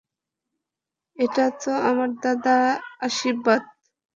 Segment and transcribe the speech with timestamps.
[1.17, 2.55] এটা তো আমার দাদা
[2.99, 3.61] আশির্বাদ।